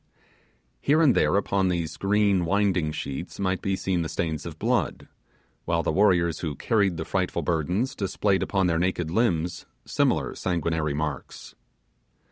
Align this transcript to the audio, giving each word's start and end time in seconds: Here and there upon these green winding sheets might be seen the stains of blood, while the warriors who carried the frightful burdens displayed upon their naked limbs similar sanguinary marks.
Here 0.79 0.99
and 0.99 1.13
there 1.13 1.35
upon 1.37 1.67
these 1.67 1.95
green 1.95 2.43
winding 2.43 2.91
sheets 2.91 3.39
might 3.39 3.61
be 3.61 3.75
seen 3.75 4.01
the 4.01 4.09
stains 4.09 4.47
of 4.47 4.57
blood, 4.57 5.07
while 5.65 5.83
the 5.83 5.91
warriors 5.91 6.39
who 6.39 6.55
carried 6.55 6.97
the 6.97 7.05
frightful 7.05 7.43
burdens 7.43 7.93
displayed 7.93 8.41
upon 8.41 8.65
their 8.65 8.79
naked 8.79 9.11
limbs 9.11 9.67
similar 9.85 10.33
sanguinary 10.33 10.95
marks. 10.95 11.53